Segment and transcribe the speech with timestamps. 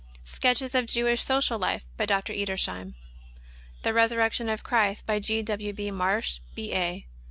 [0.25, 2.33] Sketches of Jewish Social Life, by Dr.
[2.33, 2.95] Edersheim.
[3.83, 5.43] The Resurrection of Christ, by G.
[5.43, 5.73] W.
[5.73, 5.91] B.
[5.91, 6.73] Marsh, B.
[6.73, 7.05] A.